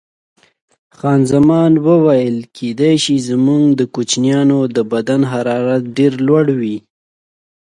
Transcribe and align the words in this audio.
خان 0.97 1.19
زمان 1.31 1.71
وویل: 1.87 2.37
کېدای 2.57 2.95
شي، 3.03 3.15
زموږ 3.29 3.65
د 3.79 3.81
کوچنیانو 3.95 4.59
د 4.75 4.77
بدن 4.91 5.21
حرارت 5.31 5.83
ډېر 5.97 6.13
لوړ 6.27 6.45
وي. 6.59 6.77